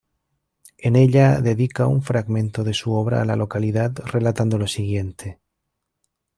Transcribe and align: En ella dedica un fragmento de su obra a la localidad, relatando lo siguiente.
En 0.79 0.95
ella 0.95 1.41
dedica 1.41 1.85
un 1.85 2.01
fragmento 2.01 2.63
de 2.63 2.73
su 2.73 2.91
obra 2.93 3.21
a 3.21 3.25
la 3.25 3.35
localidad, 3.35 3.91
relatando 4.03 4.57
lo 4.57 4.65
siguiente. 4.65 5.39